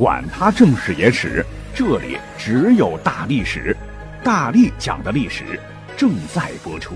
[0.00, 1.44] 管他正史野史。
[1.74, 3.76] 这里只有大历史，
[4.24, 5.60] 大力讲的历史
[5.94, 6.94] 正在播出。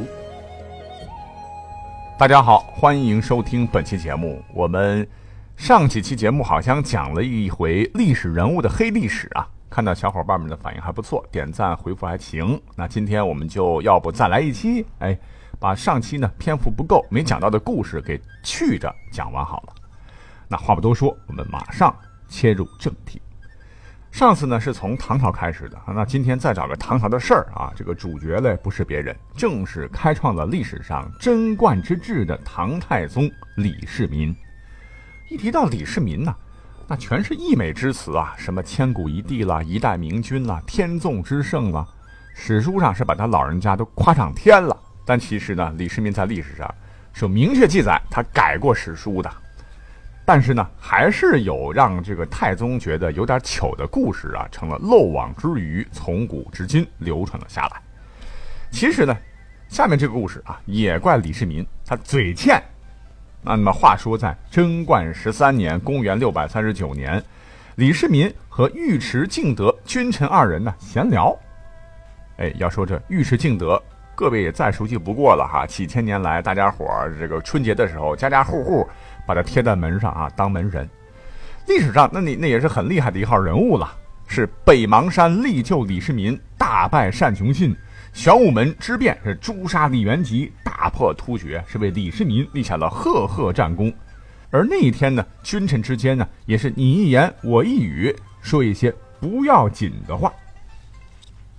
[2.19, 4.43] 大家好，欢迎收听本期节目。
[4.55, 5.07] 我们
[5.55, 12.59] 上几期节目好像讲了一回历史人物的黑历史啊，看到小伙伴们的反应还不错，点赞回复还行。
[12.75, 15.15] 那今天我们就要不再来一期，哎，
[15.61, 19.75] 把上期呢篇幅不够没讲到的故事给去着讲完好了。
[20.49, 21.95] 那话不多说，我们马上
[22.35, 23.23] 切入正题。
[24.11, 34.35] 上次呢是从唐朝开始的，那今天再找个唐朝的事儿啊，这个主角嘞不是别人，正是开创了历史上贞观之治的唐太宗李世民。
[35.31, 36.35] 一提到李世民呢，
[36.89, 41.87] 那全是溢美之词啊，什么千古一帝啦，一代明君啦，天纵之圣啦，
[42.35, 44.77] 史书上是把他老人家都夸上天了。
[45.05, 46.73] 但其实呢，李世民在历史上
[47.13, 49.31] 是有明确记载，他改过史书的。
[50.27, 57.81] 但是呢，还是有让这个太宗觉得有点糗的故事啊，成了漏网之鱼，从古至今流传了下来。
[58.71, 59.15] 其实呢，
[59.69, 62.63] 下面这个故事啊，也怪李世民他嘴欠。
[63.43, 67.23] 那么话说，在贞观十三年（公元六百三十九年），
[67.77, 71.39] 李世民和尉迟敬德君臣二人呢闲聊。
[72.39, 73.81] 哎，要说这尉迟敬德，
[74.15, 75.67] 各位也再熟悉不过了哈。
[75.67, 78.89] 几千年来，大家伙儿这个春节的时候，家家户户。
[79.27, 80.89] 把它贴在门上啊，当门神。
[81.67, 83.91] 历史上，那你那也是很厉害的一号人物了，
[84.27, 87.73] 是北邙山力救李世民，大败单雄信；
[88.13, 93.93] 玄武门之变是诛杀李元吉，大破突厥，是为李世民立下了赫赫战功。
[94.51, 100.33] 而那一天呢，君臣之间呢，也是你一言我一语，说一些不要紧的话。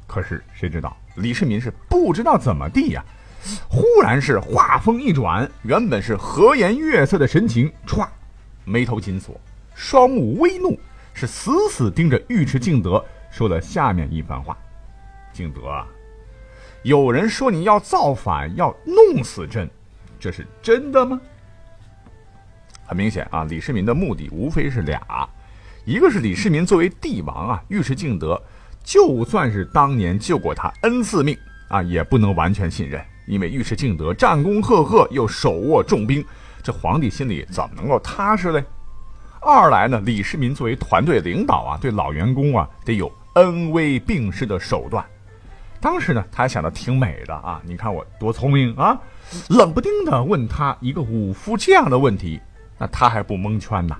[0.05, 3.03] 可是谁知道，李世民是不知道怎么地呀。
[3.67, 8.07] 忽然是话锋一转，原本是和颜悦色的神情，歘，
[8.63, 9.39] 眉头紧锁，
[9.73, 10.79] 双目微怒，
[11.13, 14.57] 是死死盯着尉迟敬德，说了下面一番话
[15.33, 15.87] ：“敬德啊，
[16.83, 19.69] 有人说你要造反，要弄死朕，
[20.19, 21.19] 这是真的吗？”
[22.87, 25.27] 很明显啊，李世民的目的无非是俩，
[25.85, 28.41] 一个是李世民作为帝王啊，尉迟敬德
[28.83, 33.03] 就算是当年救过他恩赐命啊，也不能完全信任。
[33.27, 36.23] 因为尉迟敬德战功赫赫，又手握重兵，
[36.63, 38.63] 这皇帝心里怎么能够踏实嘞？
[39.41, 45.05] 二来呢，李世民作为团队领导啊，对老员工啊得有恩威并施的手段。
[45.79, 48.99] 当时呢，他还想的挺美的啊，你看我多聪明啊！
[49.49, 52.39] 冷不丁的问他一个武夫这样的问题，
[52.77, 53.95] 那他还不蒙圈呐？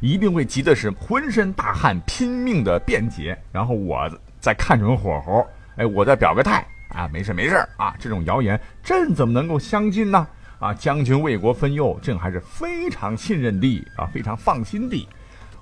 [0.00, 6.66] 一定会急的是浑身大汗，拼命的辩解，然后我再看准火候，哎，我再表个态。
[6.94, 7.94] 啊，没事没事啊！
[7.98, 10.26] 这种谣言，朕怎么能够相信呢？
[10.58, 15.08] 啊，将军为国分忧，朕还是非常信任的啊，非常放心的。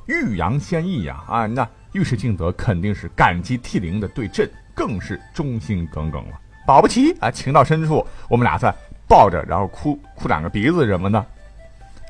[0.07, 1.23] 欲扬先抑呀！
[1.29, 6.41] 啊，那尉迟敬德肯定是感激涕零的，对朕更是忠心耿耿了。
[6.67, 8.75] 保不齐啊，情到深处，我们俩再
[9.07, 11.27] 抱着，然后哭哭两个鼻子什么的。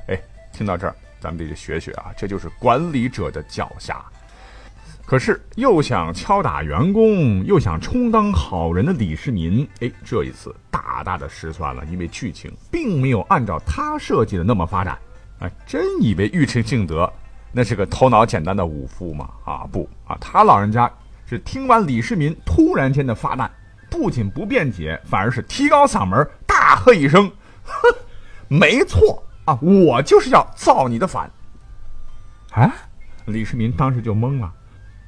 [0.07, 0.19] 哎，
[0.53, 4.05] 听到这儿，咱们得学学啊，这就是管理者的脚下。
[5.09, 14.99] 可是又想敲打员工，又想充当好人的李世民，哎，这一次大大的失算了，因为剧情并没有按照他设计的那么发展。
[15.39, 17.11] 哎，真以为尉迟敬德
[17.53, 19.31] 那是个头脑简单的武夫吗？
[19.47, 20.93] 啊，不啊，他老人家
[21.25, 23.51] 是听完李世民突然间的发难，
[23.89, 27.33] 不仅不辩解，反而是提高嗓门大喝一声
[27.65, 27.95] ：“哼，
[28.47, 31.31] 没错啊，我就是要造你的反。”
[32.53, 32.71] 啊，
[33.25, 34.53] 李世民当时就懵了。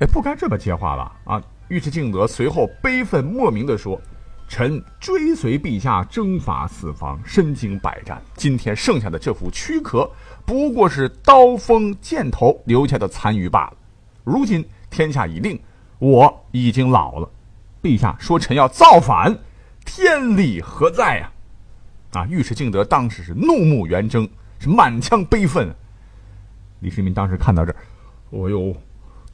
[0.01, 1.13] 哎，不该这么接话吧？
[1.25, 1.43] 啊！
[1.69, 4.01] 尉迟敬德随后悲愤莫名地说
[4.49, 10.11] ：“臣追随陛下征伐四方，身经百战，今天剩下的这副躯壳，
[10.47, 13.77] 不过是刀锋箭头留下的残余罢了。
[14.25, 15.61] 如今天下已定，
[15.99, 17.31] 我已经老了。
[17.83, 19.39] 陛下说臣要造反，
[19.85, 21.31] 天理何在呀？”
[22.19, 22.27] 啊！
[22.31, 24.27] 尉迟敬德当时是怒目圆睁，
[24.59, 25.69] 是满腔悲愤。
[26.81, 27.77] 李世民当时看到这儿，
[28.31, 28.75] 哦呦！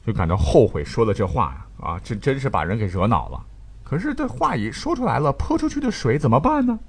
[0.07, 1.85] 就感到后悔说了这话呀！
[1.85, 3.43] 啊，这真是把人给惹恼了。
[3.83, 6.79] 可是这话一说出来了，泼出去的水怎么办呢？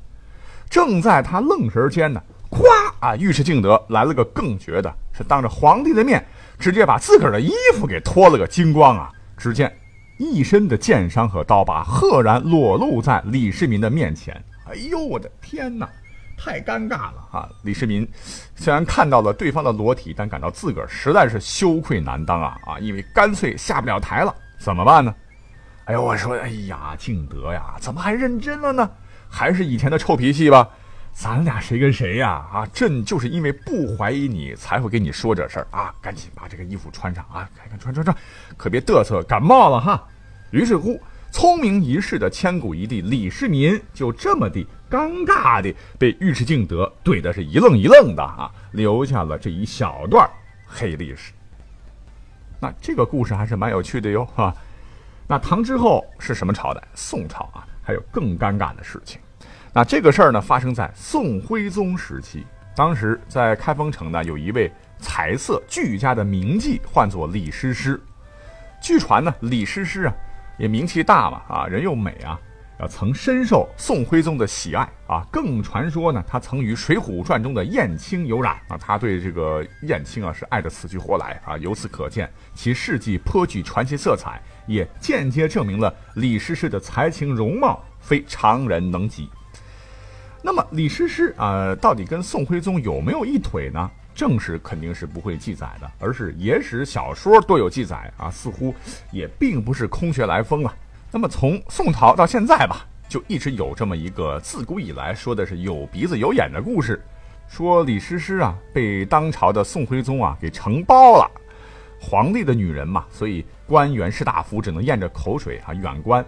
[0.70, 2.62] 正在他愣神间呢，咵
[3.00, 3.16] 啊！
[3.16, 6.24] 尉迟敬德来了个更绝的，是当着皇帝的面，
[6.60, 9.10] 直接把自个儿的衣服给脱了个精光啊！
[9.36, 9.76] 只见
[10.16, 14.32] 一身的剑伤和刀疤赫然裸露在李世民的面前。
[14.66, 15.88] 哎呦，我的天哪，
[16.38, 17.49] 太尴尬了啊！
[17.62, 18.08] 李世民
[18.55, 22.79] 虽然看到了对方的裸体，但感到自个儿实在是羞愧难当啊啊！
[22.79, 25.14] 因为干脆下不了台了，怎么办呢？
[25.87, 28.88] 哎呦，我说，哎呀，敬德呀，怎么还认真了呢？
[29.29, 30.69] 还是以前的臭脾气吧。
[31.12, 32.46] 咱俩谁跟谁呀？
[32.52, 35.93] 啊，朕就是因为不怀疑你，才会跟你说这事儿啊！
[36.00, 37.49] 赶紧把这个衣服穿上啊！
[37.58, 38.17] 看看穿穿穿，
[38.56, 40.06] 可别嘚瑟感冒了哈。
[40.52, 50.28] 于是乎，聪明一世的千古一帝李世民就这么的尴尬的被尉迟敬德怼的是一愣一愣的啊，留下了这一小段
[50.66, 51.32] 黑历史。
[52.60, 54.52] 那这个故事还是蛮有趣的哟，哈。
[55.28, 56.82] 那唐之后是什么朝代？
[56.94, 59.20] 宋朝啊，还有更尴尬的事情。
[59.72, 62.44] 那这个事儿呢，发生在宋徽宗时期。
[62.75, 68.00] 当时在开封城呢，有一位才色俱佳的名妓，唤作李师师。
[68.80, 70.14] 据传呢，李师师啊，
[70.58, 72.38] 也名气大嘛，啊，人又美啊，
[72.81, 75.25] 啊，曾深受宋徽宗的喜爱啊。
[75.31, 78.76] 更传说呢，他曾与《水浒传》中的燕青有染啊。
[78.76, 81.56] 他对这个燕青啊，是爱得死去活来啊。
[81.58, 89.31] 由此可见，其事迹颇具传奇色彩，也间接证明了李师师的才情容貌非常人能及。
[90.43, 93.90] 那么李师师啊，到底跟宋徽宗有没有一腿呢？
[94.18, 98.74] 正史肯定是不会记载的，而是野史小说都有记载啊，似乎
[99.12, 100.74] 也并不是空穴来风啊。
[101.12, 107.00] 那么从宋朝到现在吧，就一直有这么一个自古以来说的是有鼻子有眼的故事，
[107.46, 111.30] 说李师师啊被当朝的宋徽宗啊给承包了，
[112.00, 116.26] 皇帝的女人嘛，所以官员士大夫只能咽着口水啊远观。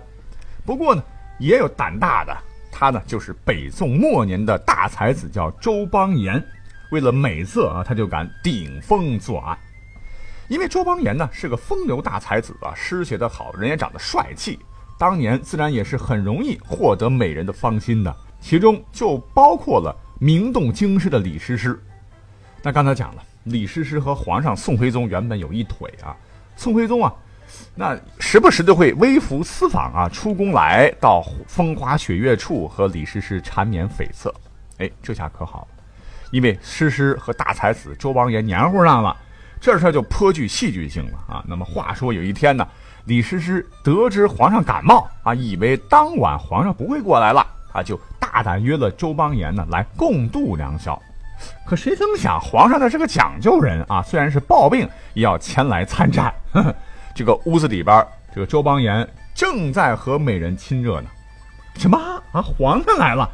[0.65, 1.03] 不过呢，
[1.41, 2.37] 也有胆大的。
[2.71, 6.41] 他呢，就是北宋末年的大才子，叫周邦彦。
[6.91, 9.59] 为了美色啊，他就敢顶风作案。
[10.49, 14.59] 因为周邦彦呢是个风流大才子啊，诗写得好，人也长得帅气，
[14.99, 18.15] 当年自然也是很容易获得美人的芳心的。
[18.41, 21.81] 其中就包括了名动京师的李师师。
[22.63, 26.17] 那刚才讲了，李师师和皇上宋徽宗原本有一腿啊。
[26.57, 27.15] 宋徽宗啊。
[27.75, 34.33] 那时不时的会微服私访啊，出宫来到风花雪月处和李师师缠绵悱恻，
[34.79, 35.80] 哎，这下可好了，
[36.31, 39.17] 因为诗诗和大才子周邦彦黏糊上了，
[39.61, 41.45] 这事儿就颇具戏剧性了啊。
[41.47, 42.67] 那么话说有一天呢，
[43.05, 51.01] 李师师得知皇上感冒啊，以为当晚皇上不会过来了啊，就大胆约了周邦彦呢来共度良宵。
[51.67, 56.33] 可谁曾想皇上呢是个讲究人啊，虽然是暴病也要前来参战。
[56.53, 56.75] 呵呵
[57.15, 61.09] 这个屋子里边，这个周邦彦正在和美人亲热呢。
[61.77, 61.99] 什么
[62.33, 62.41] 啊？
[62.41, 63.29] 皇上来了，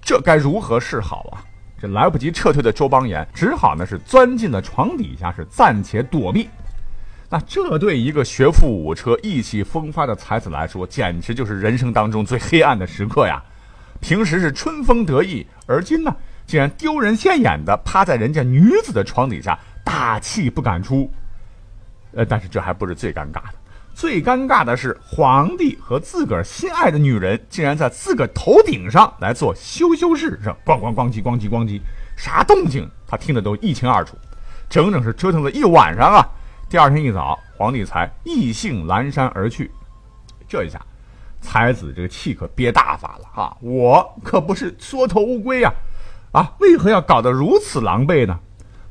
[0.00, 1.42] 这该如何是好啊？
[1.80, 6.48] 这来不及撤退的周邦彦只好呢是钻进了床底下，是暂且躲避。
[7.30, 13.42] 那这对一个学富五车、意气风发的才子来说，简直就是人生当中最黑暗的时刻呀！
[14.00, 16.14] 平时是春风得意，而今呢，
[16.46, 21.08] 竟然丢人现眼的趴在人家女子的床底下，大气不敢出。
[22.12, 23.54] 呃，但是这还不是最尴尬的，
[23.94, 31.80] 最尴尬的是皇帝和自个儿心爱的女人竟然在自个儿头顶上来做羞羞事，是咣咣咣叽咣叽咣叽，
[32.16, 34.16] 啥动静他听得都一清二楚，
[34.68, 36.26] 整整是折腾了一晚上啊！
[36.68, 39.70] 第二天一早，皇帝才意兴阑珊而去。
[40.48, 40.80] 这一下，
[41.40, 43.56] 才子这个气可憋大发了啊！
[43.60, 45.72] 我可不是缩头乌龟呀，
[46.32, 48.38] 啊，为何要搞得如此狼狈呢？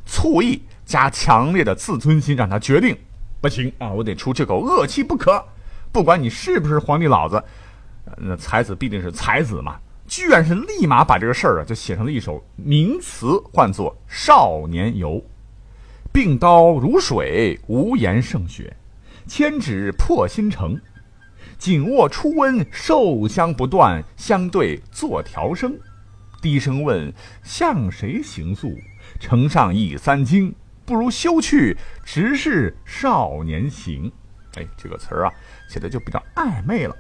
[0.05, 2.97] 醋意加强烈的自尊心让他决定。
[3.41, 3.89] 不行啊！
[3.89, 5.43] 我得出这口恶气不可。
[5.91, 7.43] 不管你是不是皇帝老子，
[8.17, 9.79] 那才子必定是才子嘛。
[10.07, 15.11] 居然是立马把这个事儿啊，就写成了一首名词，唤作《少年游》。
[16.11, 18.73] 并刀如水，无言胜雪；
[19.27, 20.79] 千指破心城，
[21.59, 24.03] 紧握初温，受香不断。
[24.17, 25.77] 相对作调声，
[26.41, 28.75] 低声问：向谁行诉？
[29.19, 30.53] 城上已三更。
[30.89, 34.11] 不如休去，直是少年行。
[34.55, 35.31] 哎，这个词儿啊，
[35.67, 36.95] 写的就比较暧昧了。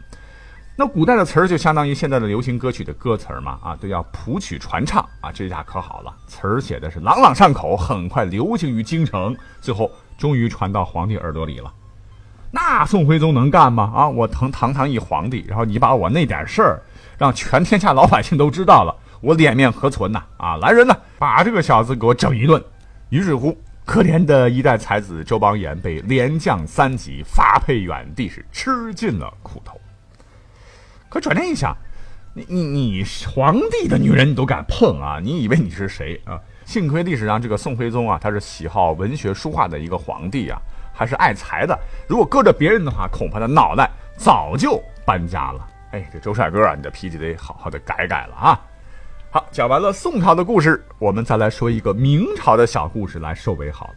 [0.75, 5.31] 那古代的词儿就相当于现在的流行歌曲的歌词儿嘛，啊，都要谱曲传唱啊。
[5.31, 11.73] 这下可好了，词儿写的是朗朗上口，很快流行于京城，最后终于传到皇帝耳朵里了。
[12.51, 13.91] 那宋徽宗能干吗？
[13.95, 16.79] 啊，我堂堂堂一皇帝，然后你把我那点事儿
[17.17, 20.21] 让全天下老百姓都知道了，我脸面何存呐？
[20.37, 22.63] 啊，来人呐，把这个小子给我整一顿。
[23.09, 23.57] 于是乎。
[23.89, 29.81] 可怜的一代才子周邦彦被连降三级，发配远地，是吃尽了苦头。
[31.09, 31.75] 可转念一想，
[32.35, 33.03] 你你你
[33.33, 35.19] 皇帝的女人你都敢碰啊？
[35.19, 36.39] 你以为你是谁啊？
[36.65, 40.61] 幸亏历史上这个宋徽宗啊，他是喜好文学书画的一个皇帝啊，
[40.93, 41.75] 还是爱财的。
[42.07, 45.67] 如果搁着别人的话，恐怕他脑袋早就搬家了。
[45.93, 48.61] 哎，这周帅哥啊，你的脾气得好好的改改了啊！
[49.31, 53.93] 好，讲完了宋朝的故事，我们再来说一个明朝的小故事来收尾好了。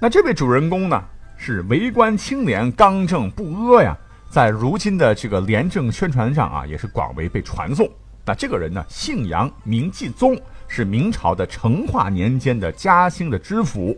[0.00, 1.00] 那这位主人公呢，
[1.36, 3.96] 是为官清廉、刚正不阿呀，
[4.28, 7.88] 在如今的这个廉政宣传上啊，也是广为被传颂。
[8.24, 13.96] 那这个人呢，姓杨，名继宗，是明朝的成化年间的嘉兴的知府。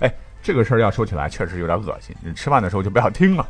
[0.00, 2.14] 哎，这个事儿要说起来，确实有点恶心。
[2.20, 3.48] 你吃饭的时候就不要听了。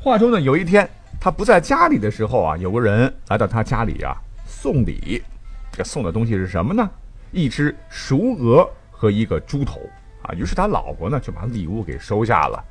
[0.00, 5.22] 话说呢，有一天他不在家里的时候啊，有个人来到他家里啊送礼。
[5.74, 6.88] 这送的东西是什么呢？
[7.32, 9.80] 一只熟鹅和一个猪头
[10.22, 10.32] 啊。
[10.34, 12.64] 于是他老婆呢就把礼物给收下了。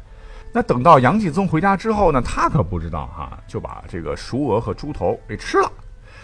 [0.54, 5.70] 那等到杨继宗回家之后呢，他可不知道哈，就把这个熟鹅和猪头给吃了。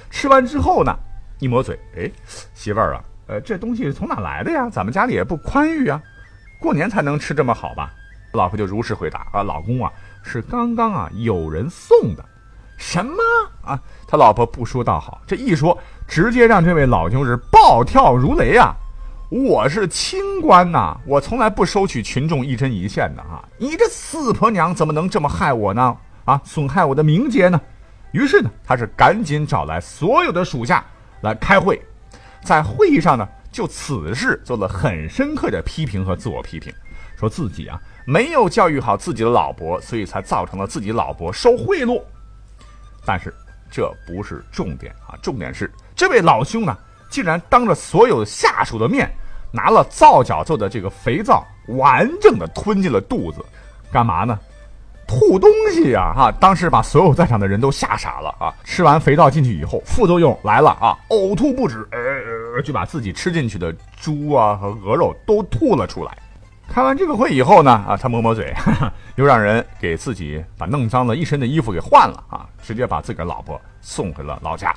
[0.09, 0.97] 吃完之后呢，
[1.39, 2.09] 一抹嘴，哎，
[2.53, 4.69] 媳妇儿啊，呃，这东西从哪来的呀？
[4.69, 6.01] 咱们家里也不宽裕啊，
[6.61, 7.91] 过年才能吃这么好吧？
[8.33, 9.91] 老婆就如实回答啊，老公啊，
[10.23, 12.23] 是刚刚啊有人送的。
[12.79, 13.13] 什么
[13.61, 13.79] 啊？
[14.07, 15.77] 他老婆不说倒好，这一说。
[16.07, 18.73] 直接让这位老兄是暴跳如雷啊！
[19.29, 23.47] 我是清官呐，我从来不收取群众一针一线的啊！
[23.59, 25.95] 你这四婆娘怎么能这么害我呢？
[26.25, 27.61] 啊，损害我的名节呢？
[28.11, 30.83] 于是呢，他是赶紧找来所有的属下
[31.21, 31.79] 来开会，
[32.43, 36.73] 在会议上呢，就此事做了很深刻的批评和自我批评，
[37.19, 42.01] 说自己啊没有教育好自己的老婆，所以才造成了自己老婆受贿赂。
[43.05, 43.33] 但是
[43.71, 45.71] 这不是重点啊，重点是。
[45.95, 46.77] 这位老兄呢，
[47.09, 49.09] 竟然当着所有下属的面，
[49.51, 53.43] 拿了皂角做的这个肥皂，完整的吞进了肚子，
[53.91, 54.39] 干嘛呢？
[55.07, 56.13] 吐东西呀！
[56.15, 58.53] 哈，当时把所有在场的人都吓傻了啊！
[58.63, 61.97] 吃完肥皂进去以后，副作用来了啊，呕吐不止，呃
[62.55, 66.15] 呃，就把自己吃进去的猪啊和鹅肉都吐了出来。
[66.71, 68.53] 开完这个会以后呢，啊，他抹抹嘴，
[69.17, 74.73] 又让人给自己把弄脏了一身的衣服给换了啊，直接把自个儿老婆送回了老家。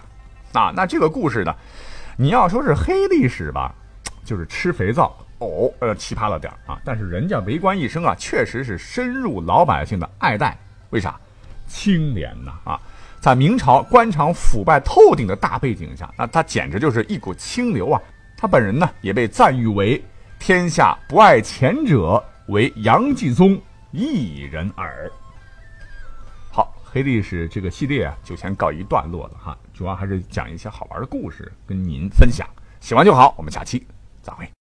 [0.52, 1.54] 啊，那这个故事呢，
[2.16, 3.74] 你要说是黑历史吧，
[4.24, 6.78] 就是吃肥皂哦，呃，奇葩了点啊。
[6.84, 10.56] 但是人家为官一生啊，确实是深入老百姓的爱戴。
[10.90, 11.14] 为啥？
[11.68, 12.80] 清廉呐啊！
[13.18, 18.00] 在明朝官场腐败透顶的大背景下，那他简直就是一股清流啊。
[18.36, 20.02] 他本人呢，也被赞誉为
[20.42, 23.56] 天下不爱前者，为杨继宗
[23.92, 25.08] 一人耳。
[26.50, 29.56] 好黑历史这个系列啊，就先告一段落了哈。
[29.72, 32.44] 主要还是讲一些好玩的故事跟您分享，
[32.80, 33.32] 喜欢就好。
[33.38, 33.86] 我们下期
[34.20, 34.52] 再会。